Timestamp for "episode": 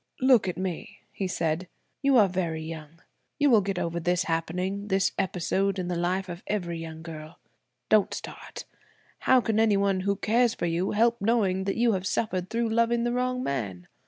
5.19-5.77